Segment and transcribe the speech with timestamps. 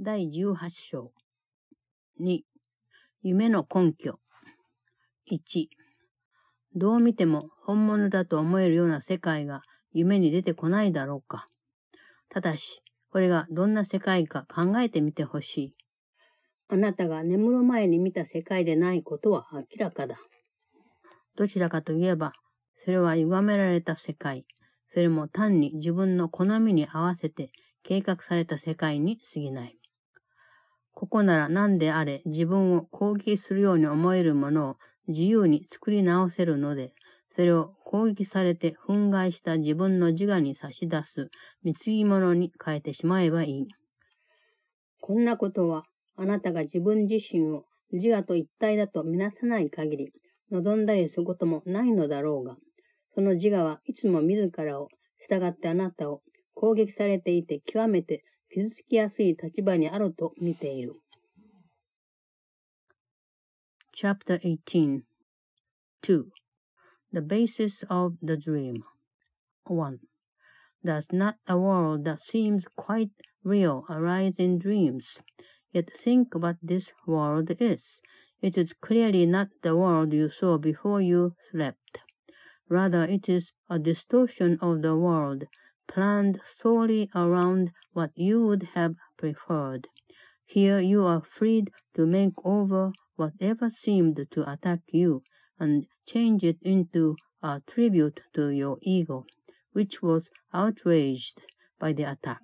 [0.00, 1.10] 第18章。
[2.20, 2.42] 2、
[3.22, 4.20] 夢の根拠。
[5.28, 5.66] 1、
[6.76, 11.48] どう見ても本物だと思えるような世界が夢に出てこないだろうか。
[12.28, 12.80] ただし、
[13.10, 15.74] これがどんな世界か考えてみてほしい。
[16.68, 20.16] あなたが眠る前に見た世界でないことは明らかだ。
[21.36, 22.34] どちらかといえば、
[22.76, 24.46] それは歪められた世界。
[24.90, 27.50] それも単に自分の好みに合わせて
[27.82, 29.77] 計画された世界に過ぎない。
[30.98, 34.76] ここなら何であれ自分を攻撃するように思えるものを
[35.06, 36.92] 自由に作り直せるので、
[37.36, 41.30] それを攻撃されて憤慨した自分の自我に差し出す
[41.62, 43.66] 貢ぎ物に変えてしまえばいい。
[45.00, 45.84] こんなことは
[46.16, 47.62] あなたが自分自身を
[47.92, 50.12] 自我と一体だとみなさない限り
[50.50, 52.56] 望んだりすることもないのだろうが、
[53.14, 54.88] その自我はいつも自らを
[55.28, 56.22] 従ってあなたを
[56.54, 60.95] 攻撃されていて極めて傷つきやすい立場にあると見ている。
[63.95, 65.03] Chapter 18
[66.01, 66.25] 2.
[67.13, 68.83] The basis of the dream
[69.65, 69.99] 1.
[70.83, 73.11] Does not a world that seems quite
[73.43, 75.21] real arise in dreams?
[75.71, 78.01] Yet think what this world is.
[78.41, 81.99] It is clearly not the world you saw before you slept.
[82.67, 85.45] Rather, it is a distortion of the world,
[85.88, 89.88] planned solely around what you would have preferred.
[90.46, 95.22] Here you are freed to make over whatever seemed to attack you
[95.58, 99.24] and change it into a tribute to your ego,
[99.72, 101.40] which was outraged
[101.78, 102.42] by the attack.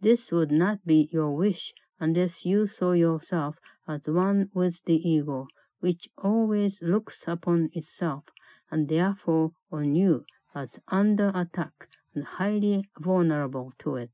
[0.00, 5.48] This would not be your wish unless you saw yourself as one with the ego,
[5.80, 8.24] which always looks upon itself
[8.70, 14.10] and therefore on you as under attack and highly vulnerable to it.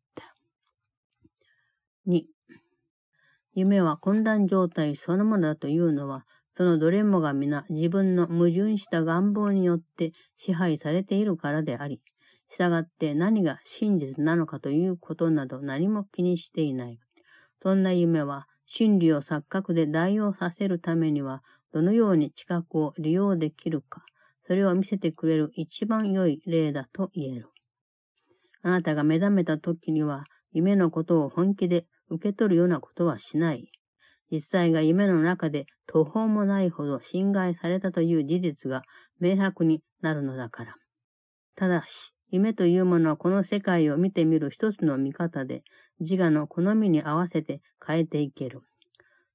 [2.07, 2.25] 2.
[3.55, 12.01] 夢は混乱状態そのものだというのは、そのどれもが皆自分の矛盾した願望によって支配されているからであり、
[12.49, 16.99] 従って何が真実なのかということなど何も気にしていない。
[17.63, 21.43] そんな夢は真理を錯覚で代用させるためには
[21.73, 24.05] どのように知覚を利用できるか、
[24.47, 27.54] それを見せてくれる一番良い例だと言える。
[28.65, 33.71] あなたが目覚めた時には夢のことを本気で受け取るようなことはしない。
[34.31, 38.83] 実際が夢の中で途方もないほど侵害されたという事実が
[39.21, 40.75] 明白になるのだから。
[41.57, 45.63] ただし、夢というものはこの世界を見てみる一つの見方で、
[46.01, 48.63] 自我の好みに合わせて変えていける。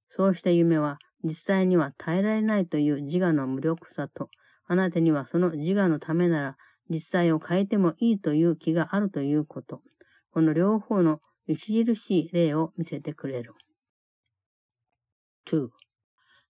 [0.10, 4.30] そうした夢は実際には耐えられないという自我の無力さと、
[4.68, 6.58] あなたにはその自我のためなら
[6.89, 9.83] 実際を変えてもいいという気があるということ。
[10.31, 13.55] この両方の著しい例を見せてくれる。
[15.47, 15.69] 2.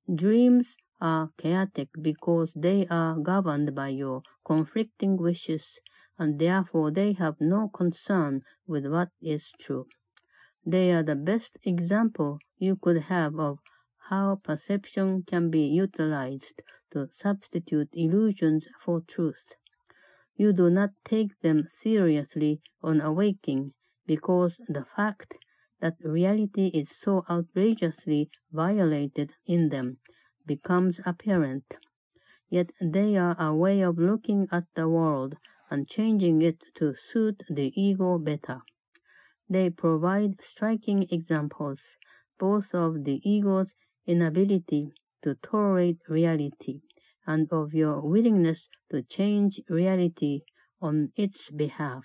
[0.09, 5.81] Dreams are chaotic because they are governed by your conflicting wishes
[6.19, 9.87] and therefore they have no concern with what is true.
[10.67, 13.59] They are the best example you could have of
[14.09, 16.63] how perception can be utilized
[16.93, 19.55] to substitute illusions for truth.
[20.40, 23.74] You do not take them seriously on awaking
[24.08, 25.36] because the fact
[25.82, 30.00] that reality is so outrageously violated in them
[30.48, 31.66] becomes apparent.
[32.50, 35.38] Yet they are a way of looking at the world
[35.70, 38.62] and changing it to suit the ego better.
[39.50, 41.98] They provide striking examples
[42.38, 43.74] both of the ego's
[44.08, 46.82] inability to tolerate reality
[47.30, 50.40] and of your willingness to change reality
[50.82, 52.02] on its behalf.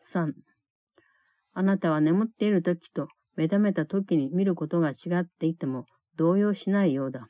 [0.00, 0.32] 3.
[1.52, 5.84] あなたは眠っている時と目覚めた時に見ることが違っていても
[6.16, 7.26] 動揺しないようだ。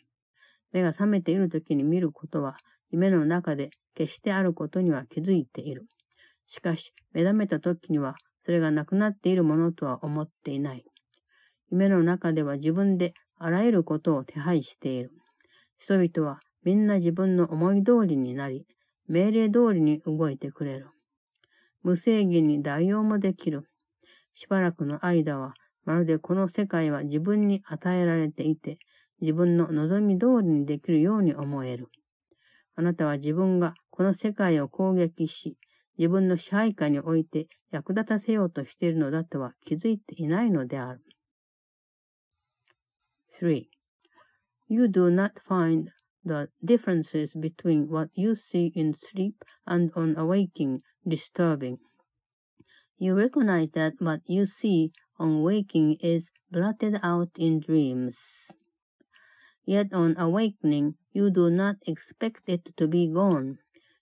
[0.72, 2.56] 目が覚めている時に見ることは
[2.90, 5.86] 夢の中で決してあることには気づいている。
[6.46, 10.84] しかし、目覚めた時には、それがなくなっているものとは思っていない。
[11.70, 15.12] 夢の中では自分であらゆることを手配している。
[15.78, 18.66] 人々はみんな自分の思い通りになり、
[19.06, 20.88] 命令通りに動いてくれる。
[21.82, 23.68] 無制限に代用もできる。
[24.34, 25.54] しばらくの間は、
[25.84, 28.78] まるでこの世界は自分に与えられていて、
[29.20, 31.88] 自分の望み通りにできるように思える。
[32.76, 35.56] あなたは自分がこの世界を攻撃し、
[35.96, 41.00] 自分の支配下において役立たせようとしているのだとは気づいていないのである。
[43.38, 43.70] 3.
[44.66, 45.90] You do not find
[46.24, 51.78] the differences between what you see in sleep and on awaking disturbing.
[52.98, 58.50] You recognize that what you see on waking is blotted out in dreams.
[59.64, 63.58] Yet on awakening, you do not expect it to be gone.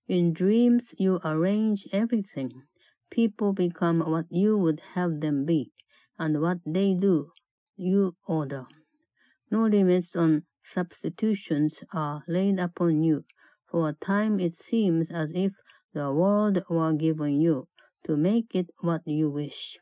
[0.08, 2.62] In dreams, you arrange everything.
[3.10, 5.72] People become what you would have them be,
[6.18, 7.32] and what they do,
[7.76, 8.66] you order.
[9.50, 13.24] No limits on substitutions are laid upon you.
[13.70, 15.52] For a time it seems as if
[15.92, 17.68] the world were given you
[18.04, 19.78] to make it what you wish.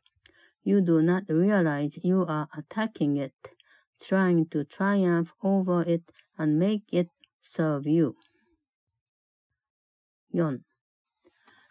[0.62, 3.34] You do not realize you are attacking it,
[4.00, 6.02] trying to triumph over it
[6.38, 7.08] and make it
[7.42, 8.16] serve you.
[10.32, 10.60] 4.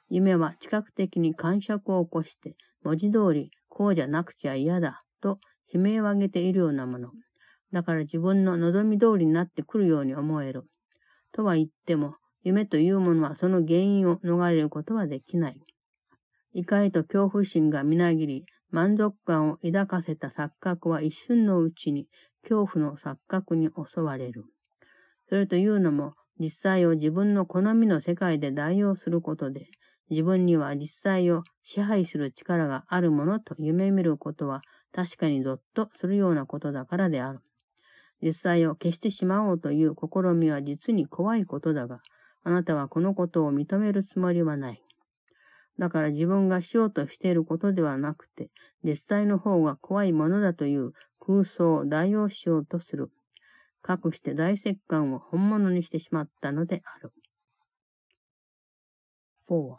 [0.10, 5.40] 夢は知覚的に感触を起こして、文字通りこうじゃなくちゃ嫌だと
[5.74, 7.12] 悲鳴を上げているようなもの。
[7.74, 10.64] だから自分の望み通りになってくるように思える。
[11.32, 15.58] とは言っても、夢というものはその原因を逃れることはできない。
[16.54, 22.08] 怒りと恐怖心がみなぎり、満足感を抱かせた錯覚は一瞬のうちに
[22.44, 24.46] 恐怖の錯覚に襲われる。
[25.30, 29.68] それというのも、実際を自分の好みの世界で代用することで、
[30.10, 34.62] 自分には実際を支配する力があるものと夢見ることは
[34.92, 37.40] 確かにゾッとするようなことだからである。
[38.24, 42.00] 実際を消してしまおうという試みは実に怖いことだが、
[42.44, 44.82] あなたはこのことを認めるつもりはない。
[45.78, 48.50] だから自分がしようとしていることではなくて、
[48.84, 53.12] 実際の方が怖いものだという空想を代用しようとする。
[53.82, 57.12] かくして大石棺を本物にしてしまったのである。
[59.50, 59.76] 4.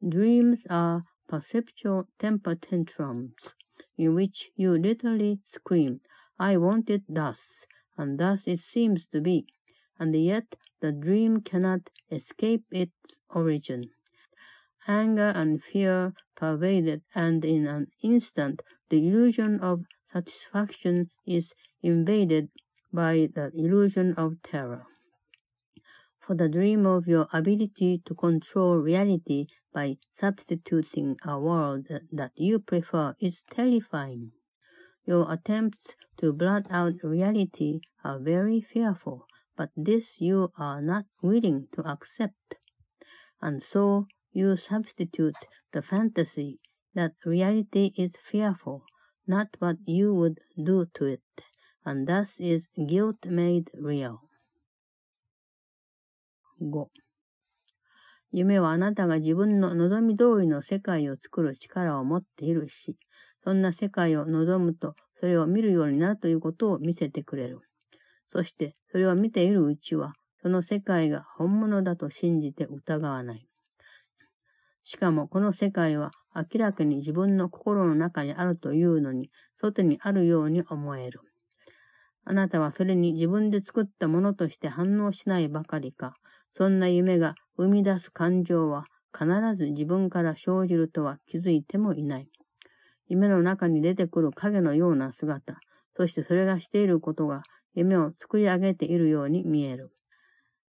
[0.00, 3.56] Dreams are perceptual temper tantrums
[3.96, 5.98] in which you literally scream,
[6.38, 7.66] I want it thus,
[7.96, 9.46] and thus it seems to be,
[9.98, 13.90] and yet the dream cannot escape its origin.
[14.86, 21.52] anger and fear pervaded, and in an instant the illusion of satisfaction is
[21.82, 22.50] invaded
[22.92, 24.86] by the illusion of terror.
[26.20, 32.58] For the dream of your ability to control reality by substituting a world that you
[32.58, 34.32] prefer is terrifying.
[35.05, 39.25] Your attempts to blot out reality are very fearful,
[39.57, 42.55] but this you are not willing to accept.
[43.41, 45.37] And so you substitute
[45.71, 46.59] the fantasy
[46.93, 48.83] that reality is fearful,
[49.27, 51.21] not what you would do to it,
[51.85, 54.21] and thus is guilt made real.
[56.59, 56.89] 5.
[58.31, 62.95] 夢はあなたが自分の望み通りの世界を作る力を持っているし、
[63.44, 67.60] そんな世界を望むと、それを見るようになるということを見せてくれる。
[68.26, 73.46] そして、それを見ているうちは、その世界が本物だと信じて疑わない。
[74.82, 79.30] しかもこの世界は明らかに自分の心の中にあるというのに、
[79.60, 81.20] 外にあるように思える。
[82.24, 86.14] あなたはそれに自分で作ったものとして反応しないばかりか、
[86.54, 89.26] そんな夢が生み出す感情は必
[89.56, 92.28] ず自分から生じるとは気づいてもいない。
[93.08, 95.58] 夢の中に出てくる影のような姿、
[95.92, 97.42] そしてそれがしていることが
[97.74, 99.92] 夢を作り上げているように見える。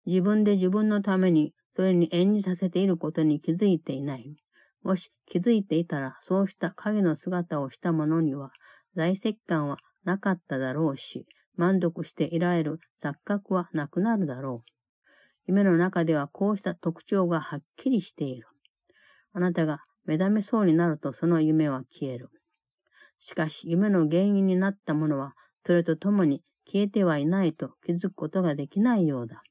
[0.06, 4.36] 自分で自分のためにそれに演じさせていることに気づいていない。
[4.84, 8.52] もし気づいていたら、そうした影の姿をした者には、
[8.96, 11.26] 在石感はなかっただろうし、
[11.58, 14.72] 満足していられる錯覚はなくなるだろう。
[15.48, 18.48] 夢の中ではこうした特徴がはっきりしている。
[19.34, 22.30] あなたが目覚めそうになるとその夢は消える。
[23.20, 25.34] しかし夢の原因になったものは、
[25.66, 29.42] それと共に消えてはいないと気づくことができないようだ。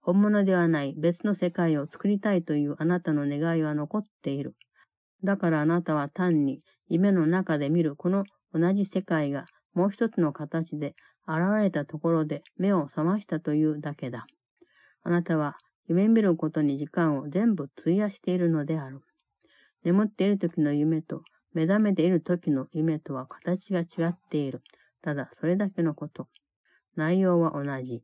[0.00, 4.56] 本物ではない別の世界を作りたいというあなたの願いは残っている。
[5.22, 10.94] だからあなたは単に夢の中で見るこの同じ世界がもう一つの形で
[11.28, 14.26] 現れたところで目を覚ましたというだけだ。
[15.04, 15.56] あなたは
[15.88, 19.02] 夢見ることに時間を全部費やしているのである。
[19.84, 21.22] 眠っている時の夢と
[21.54, 24.62] 目覚めている時の夢とは形が違っている。
[25.02, 26.28] ただそれだけのこと。
[26.96, 28.02] 内容は同じ。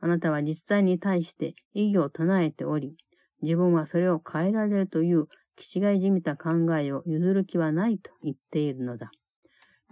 [0.00, 2.94] あなたは実際に対して異議を唱えており、
[3.42, 9.10] 自分はそれを変えられるという気違いじみた考えを譲る気はないと言っているのだ。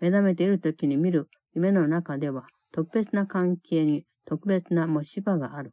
[0.00, 5.72] 目覚めている時に見る夢の中では特別な関係に特別な持ち場がある。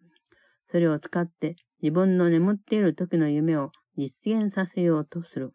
[0.72, 5.54] それを使って自分の眠っている時の夢を実現させようとする。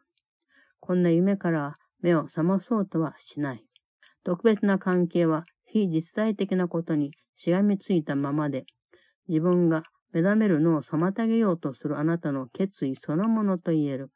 [0.80, 3.64] こんな夢から目を覚まそうとはしない。
[4.24, 8.64] 特別な関係は非実際的なことにしがみついたままで、
[9.28, 14.10] 自分が目覚めるのを妨げようとするあなたの決意そのものと言える。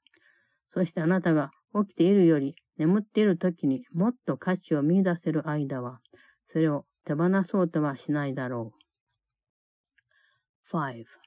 [0.68, 6.00] そしてあなたが起きているより眠っている時にもっと価値を見出せる間は、
[6.52, 8.82] それを手放そうとはしないだろう。
[10.70, 11.21] 5.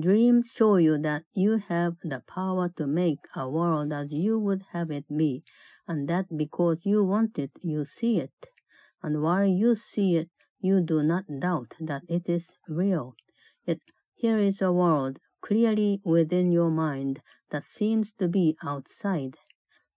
[0.00, 4.62] Dreams show you that you have the power to make a world as you would
[4.70, 5.42] have it be,
[5.88, 8.46] and that because you want it, you see it.
[9.02, 13.16] And while you see it, you do not doubt that it is real.
[13.66, 13.80] Yet
[14.14, 19.36] here is a world clearly within your mind that seems to be outside.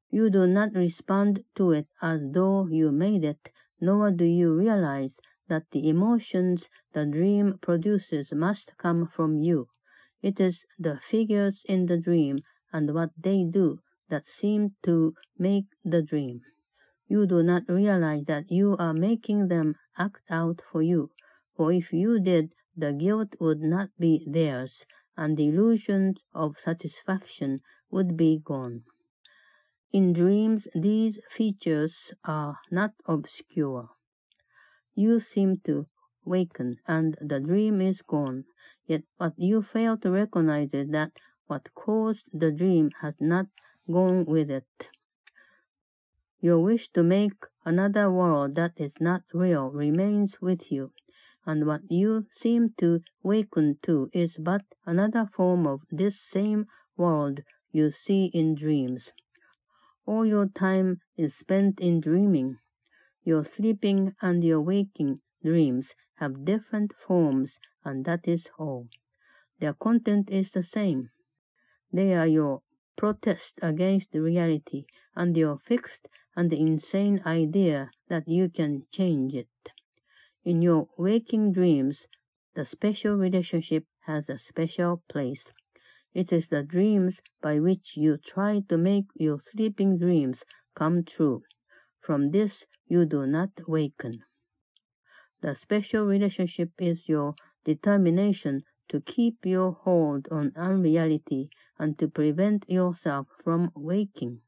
[0.09, 5.19] You do not respond to it as though you made it, nor do you realize
[5.47, 9.67] that the emotions the dream produces must come from you.
[10.21, 15.65] It is the figures in the dream and what they do that seem to make
[15.83, 16.41] the dream.
[17.07, 21.11] You do not realize that you are making them act out for you,
[21.55, 24.85] for if you did, the guilt would not be theirs,
[25.17, 28.83] and the illusion of satisfaction would be gone.
[29.91, 33.89] In dreams, these features are not obscure.
[34.95, 35.87] You seem to
[36.23, 38.45] waken, and the dream is gone.
[38.91, 41.13] Yet what you fail to recognize is that
[41.47, 43.47] what caused the dream has not
[43.89, 44.67] gone with it.
[46.41, 50.91] Your wish to make another world that is not real remains with you
[51.45, 56.67] and what you seem to waken to is but another form of this same
[56.97, 59.13] world you see in dreams.
[60.05, 62.57] All your time is spent in dreaming.
[63.23, 68.87] Your sleeping and your waking dreams have different forms, and that is all.
[69.59, 71.11] Their content is the same.
[71.91, 72.61] They are your
[72.95, 79.71] protest against reality and your fixed and insane idea that you can change it.
[80.43, 82.07] In your waking dreams,
[82.55, 85.47] the special relationship has a special place.
[86.13, 90.43] It is the dreams by which you try to make your sleeping dreams
[90.75, 91.43] come true.
[91.99, 94.23] From this, you do not waken.
[95.41, 102.69] The special relationship is your determination to keep your hold on unreality and to prevent
[102.69, 104.41] yourself from waking.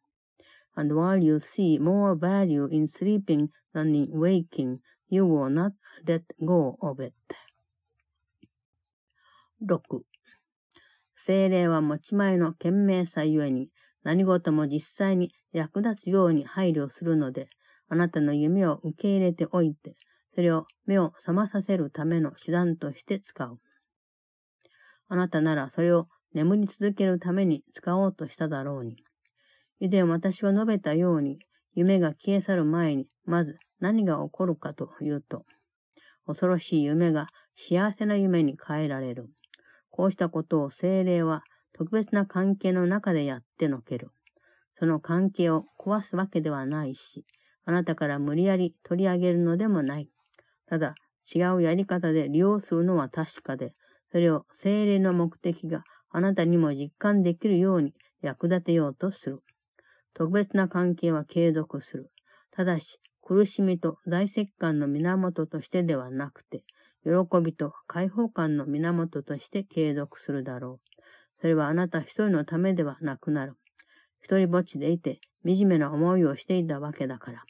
[0.75, 4.81] And while you see more value in sleeping than in waking,
[5.13, 5.73] You will not
[6.07, 7.13] let go of it.
[9.61, 10.01] 6.
[11.15, 13.69] 精霊は持ち前の賢明さゆえに
[14.01, 17.47] 何事も実際に役立つように配慮するので、
[17.89, 19.95] あなたの夢を受け入れておいて、
[20.35, 23.59] それを目を覚まさせるための手段として使う。
[25.07, 28.97] あなたならそれを眠り続けるために使おうとしただろうに。
[29.79, 31.39] 以前私は述べたように、
[31.75, 35.45] 夢が消え去る前に、まず何が起こるかというと、
[36.25, 39.29] 恐ろしい夢が幸せな夢に変えられる。
[39.89, 44.09] こうしたことを精霊は特別な関係の中でやってのける。
[44.79, 47.25] その関係を壊すわけではないし、
[47.65, 50.09] あなたから無理やり取り上げるのでもない。
[50.67, 50.95] ただ、
[51.33, 53.73] 違うやり方で利用するのは確かで、
[54.11, 59.39] それを精霊の目的があなたにも実感できるように役立てようとする。
[60.13, 62.11] 特別な関係は継続する。
[62.51, 66.63] ただし、苦しみと大石感の源としてではなくて、
[67.03, 67.11] 喜
[67.43, 70.93] びと解放感の源として継続するだろう。
[71.41, 73.53] それはあなた一人のためではなくなる。
[74.21, 77.43] 一人ぼっちでいて惨めな思いをしていたわけだから。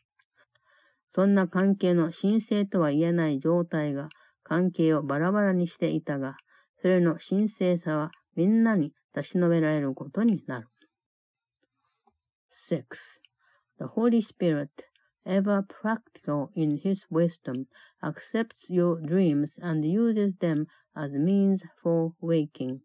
[1.14, 4.08] そんな関係の神聖とは言えない状態が
[4.42, 6.36] 関係をバラバラにしていたが、
[6.80, 10.68] それの神聖さはみんなに出し述べられることになる。
[12.70, 12.84] 6.
[13.78, 14.68] The Holy Spirit
[15.28, 17.66] ever practical in his wisdom,
[18.02, 20.66] accepts your dreams and uses them
[20.96, 22.80] as means for waking.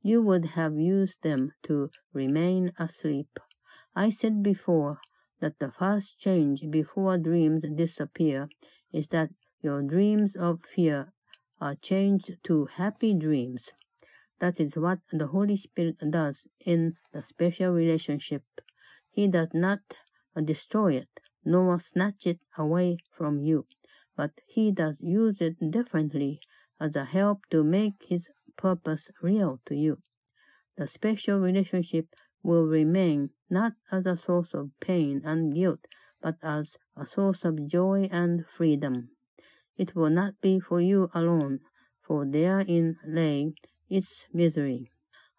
[0.00, 3.40] You would have used them to remain asleep.
[3.94, 5.00] I said before
[5.39, 8.49] that the first change before dreams disappear
[8.91, 9.29] is that
[9.61, 11.13] your dreams of fear
[11.59, 13.71] are changed to happy dreams.
[14.39, 18.43] That is what the Holy Spirit does in the special relationship.
[19.11, 19.79] He does not
[20.43, 21.09] destroy it,
[21.43, 23.65] nor snatch it away from you,
[24.15, 26.39] but he does use it differently
[26.79, 28.27] as a help to make his
[28.57, 29.97] purpose real to you.
[30.77, 32.07] The special relationship
[32.43, 35.80] will remain not as a source of pain and guilt,
[36.20, 39.10] but as a source of joy and freedom.
[39.76, 41.60] It will not be for you alone,
[42.00, 43.54] for therein lay
[43.88, 44.90] its misery.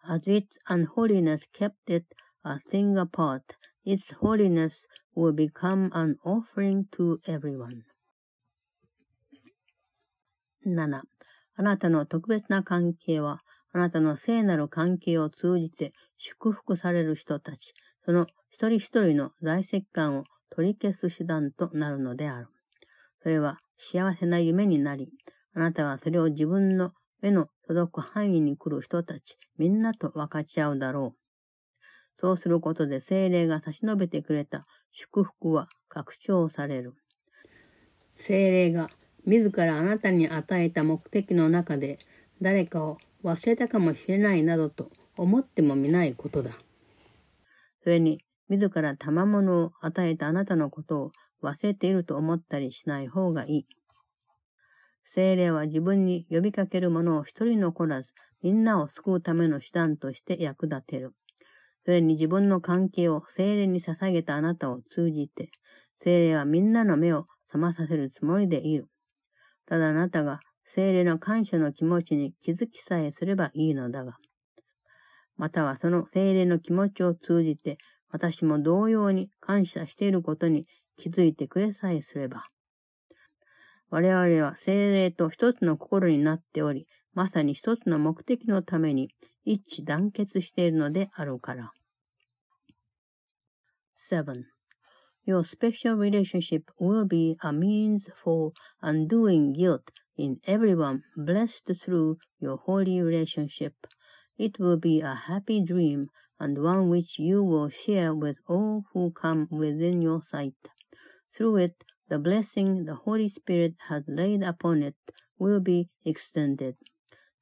[0.06, 2.04] As its unholiness kept it
[2.44, 4.74] a thing apart, its holiness
[5.14, 7.84] will become an offering to everyone.
[10.64, 11.02] 7.
[11.56, 13.42] あなたの特別な関係は、
[13.72, 17.74] あなたの聖なる関係を通じて祝福される人たち、
[18.05, 22.47] その一人一人の在籍感を取り消す手段となるのである。
[23.21, 25.09] それは幸せな夢になり、
[25.53, 26.91] あなたはそれを自分の
[27.21, 31.19] 目の届く範囲に来る人たち、みんなと分かち合うだろう。
[32.19, 36.93] そうすることで精霊が差し伸べてくれた祝福は拡張される。
[38.15, 38.89] 精霊が
[39.25, 41.99] 自らあなたに与えた目的の中で
[42.41, 46.57] 誰かを忘れたかもしれないなどと思ってもみないことだ。
[47.83, 48.19] それに、
[48.49, 51.11] 自ら賜物を与えたあなたのことを
[51.43, 53.65] 忘れていると思ったりしない方がいい。
[55.05, 61.13] 精霊は自分に呼びかける者を一人残らず、みんなを救うための手段として役立てる。
[61.85, 65.49] それに自分の関係を精霊に捧げたあなたを通じて、
[65.95, 68.87] 精霊はみんなの目を覚まさせるつもりでいる。
[69.65, 74.17] ただあなたが精霊の感謝の気持ちに気づきさえすればいいのだが、
[75.39, 77.77] またはその精霊の気持ちを通じて、
[78.11, 80.65] 私も同様に感謝していることに
[80.97, 82.43] 気づいてくれさえすれば。
[83.89, 89.11] 我々は精霊と一つの心になっており、まさに一つの目的のために
[89.45, 91.71] 一致団結しているのであるから。
[93.95, 94.43] 7.
[95.25, 99.83] Your special relationship will be a means for undoing guilt
[100.17, 103.73] in everyone blessed through your holy relationship.
[104.39, 109.11] It will be a happy dream and one which you will share with all who
[109.11, 110.55] come within your sight.
[111.35, 114.95] Through it, the blessing the Holy Spirit has laid upon it
[115.37, 116.77] will be extended.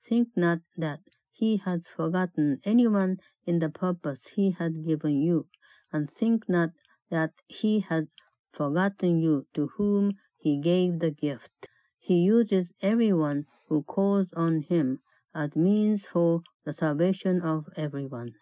[0.10, 1.02] Think not that
[1.32, 5.46] he has forgotten anyone in the purpose he has given you,
[5.94, 6.72] and think not
[7.12, 8.08] that he has
[8.52, 11.68] forgotten you to whom he gave the gift.
[12.00, 15.02] He uses everyone who calls on him
[15.36, 18.33] as means for the salvation of everyone,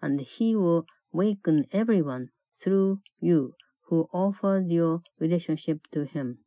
[0.00, 2.28] and he will waken everyone
[2.60, 3.54] through you
[3.88, 6.38] who offered your relationship to him.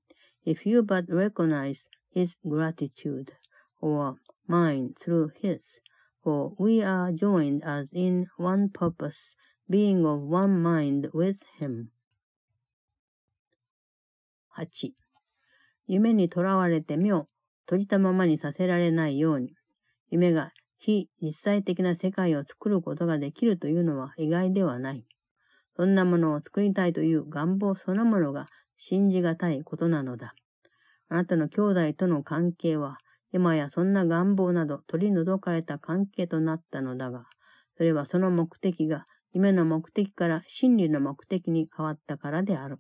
[0.46, 3.32] If you but recognize his gratitude,
[3.80, 4.16] or
[4.48, 5.60] mine through his,
[6.24, 9.36] for we are joined as in one purpose,
[9.70, 11.90] being of one mind with him.
[14.58, 14.94] 8.
[15.88, 17.28] 夢にとらわれて目を
[17.66, 19.56] 閉じたままにさせられないように、
[20.10, 25.05] 夢が 非実際的な世界を作ることができるというのは意外ではない。
[25.77, 28.47] そんなものを作りたいという願望そのものが
[28.79, 30.35] 信じがたいことなのだ。
[31.09, 32.99] あなたの兄弟との関係は、
[33.33, 37.27] 今やそんな願望など取り除かれた関係となったのだが、
[37.77, 42.79] それはその目的が夢の目的から真理の目的に変わったからである。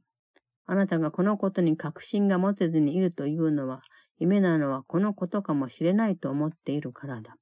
[0.64, 3.82] あなたがこのことに確信が持てずにいるというのは、
[4.18, 7.36] 夢なのはこのことかもしれないと思っているからだ。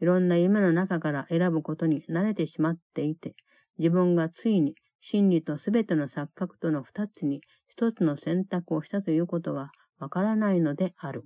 [0.00, 3.34] いろんな夢の中から選ぶことに慣れてしまっていて、
[3.78, 11.24] 自分がついに真理とすべての錯覚との二つに一つの選択をしたということがわからないのである。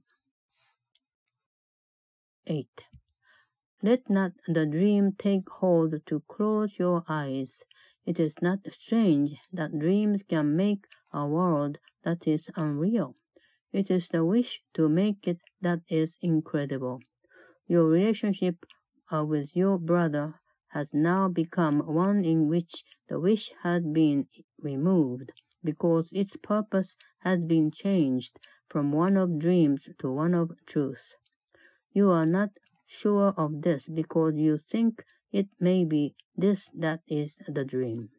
[2.47, 2.65] 8.
[3.83, 7.65] Let not the dream take hold to close your eyes.
[8.07, 10.81] It is not strange that dreams can make
[11.13, 13.15] a world that is unreal.
[13.73, 17.01] It is the wish to make it that is incredible.
[17.71, 18.67] Your relationship
[19.13, 24.27] uh, with your brother has now become one in which the wish has been
[24.61, 25.31] removed,
[25.63, 31.15] because its purpose has been changed from one of dreams to one of truth.
[31.93, 32.51] You are not
[32.89, 38.11] sure of this because you think it may be this that is the dream.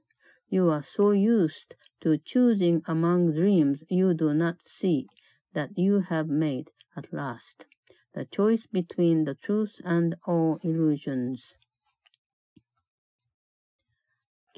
[0.47, 5.07] You are so used to choosing among dreams you do not see
[5.51, 7.65] that you have made at last
[8.13, 11.57] the choice between the truth and all illusions.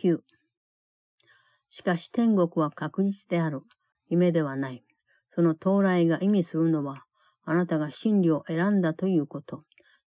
[0.02, 0.20] 9.
[1.70, 3.62] しかし天国は確実である。
[4.10, 4.84] 夢ではない。
[5.36, 7.04] その到来が意味するのは、
[7.46, 9.64] あなたが真理を選んだということ。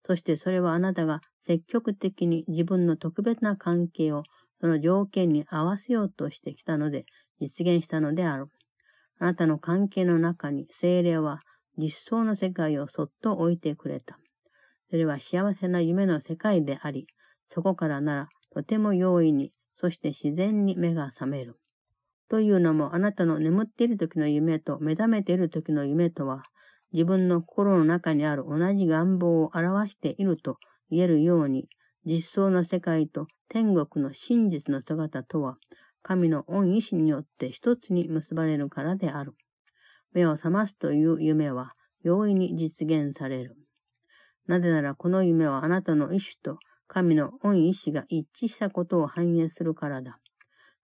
[0.06, 4.22] そしてそれはあなたが積極的に自分の特別な関係を
[4.60, 7.04] その条件に合わせようとしてきたので
[7.40, 8.46] 実現したのである。
[9.18, 11.40] あなたの関係の中に精霊は
[11.76, 14.18] 実相の世界をそっと置いてくれた。
[14.90, 17.06] それは幸せな夢の世界であり、
[17.48, 21.56] そこからならとても容易に、そして自然に目が覚める。
[22.28, 26.42] というのもあなたの眠っている時の夢と目覚めている時の夢とは、
[26.92, 30.58] 自分の心の中にある同じ願望を表していると
[30.90, 31.68] 言えるように、
[32.04, 35.56] 実相の世界と天国の真実の姿とは、
[36.02, 39.34] 神の恩意志によって一つに結ばれるからである。
[40.16, 43.54] 目を覚ますという夢は容易に実現される。
[44.46, 50.18] なぜならこの夢はあなたの意志と神の恩意志が一致したことを反映するからだ。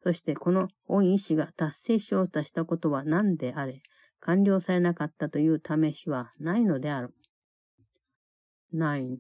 [0.02, 3.80] そしてこの恩意志が達成しようとしたことは何であれ、
[4.20, 7.14] 完了されなかったという試しはないのである。
[8.74, 9.16] 9.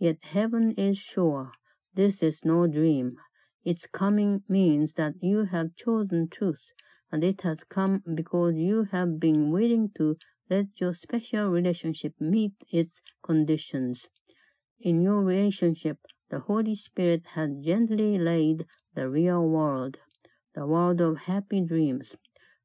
[0.00, 1.50] Yet heaven is sure.
[1.94, 3.10] This is no dream.
[3.66, 6.72] Its coming means that you have chosen truth,
[7.10, 10.16] and it has come because you have been willing to
[10.48, 14.08] let your special relationship meet its conditions.
[14.80, 15.98] In your relationship,
[16.30, 19.98] the Holy Spirit has gently laid the real world,
[20.54, 22.16] the world of happy dreams,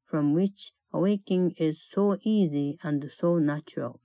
[0.04, 4.00] from which awaking is so easy and so natural.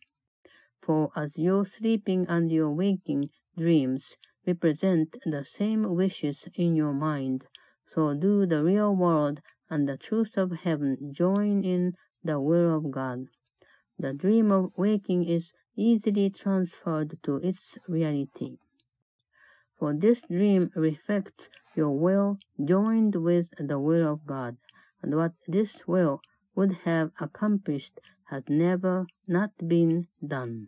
[0.81, 7.45] For as your sleeping and your waking dreams represent the same wishes in your mind,
[7.85, 12.91] so do the real world and the truth of heaven join in the will of
[12.91, 13.27] God.
[13.99, 18.57] The dream of waking is easily transferred to its reality.
[19.77, 24.57] For this dream reflects your will joined with the will of God,
[25.01, 26.21] and what this will
[26.55, 27.99] would have accomplished
[28.29, 30.67] has never not been done.